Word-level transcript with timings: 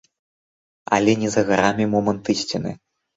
Але 0.95 1.13
не 1.23 1.29
за 1.35 1.43
гарамі 1.49 1.85
момант 1.93 2.33
ісціны. 2.35 2.73